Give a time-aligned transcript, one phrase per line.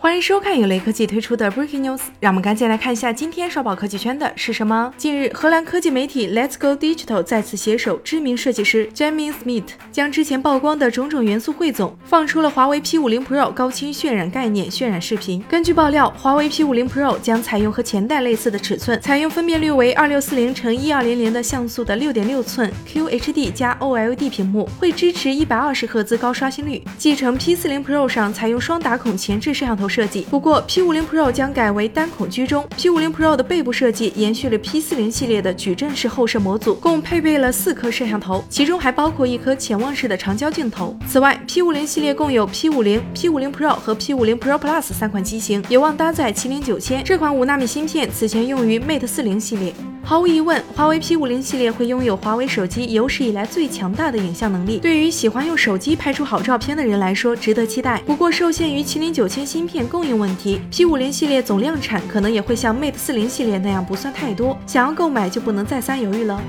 [0.00, 4.94] 欢迎收看由雷科技推出的 Breaking News，让我们赶紧来看一下今天刷爆科技圈的是什么。
[4.96, 15.42] 近日，荷兰科技媒体 Let's Go Digital 再次携手知名设计师 Jamie Smith，将之前曝光的种种元素汇总，放出了华为 P50 Pro 高清渲染概念渲染视频。
[15.48, 29.87] 根据爆料，华为 P50 Pro 将采用和前代类似的尺寸，采用分辨率为2640乘1200的像素的6.6寸 QHD 加 OLED 屏幕，会支持一百二十赫兹高刷新率，继承 P40 Pro 上采用双打孔前置摄像头。
[29.88, 32.64] 设计不过，P50 Pro 将改为单孔居中。
[32.76, 40.96] P50 Pro 的背部设计延续了 P40 系列的矩阵式后摄模组，共配备了四颗摄像头，其中还包括一颗潜望式的长焦镜头。
[41.06, 49.72] 此外，P50 系列共有 P50、P50 Pro 和 P50 Pro Plus 三款机型，有望搭载麒麟九千这款五纳米芯片，此前用于 Mate 40系列。
[50.08, 58.00] 毫无疑问，华为 P50 系列会拥有华为手机有史以来最强大的影像能力，对于喜欢用手机拍出好照片的人来说，值得期待。
[58.06, 66.42] 不过，受限于麒麟九千芯片供应问题，P50 系列总量产可能也会像 Mate 40系列那样不算太多，想要购买就不能再三犹豫了。